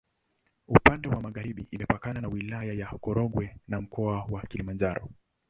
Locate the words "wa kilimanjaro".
4.29-5.09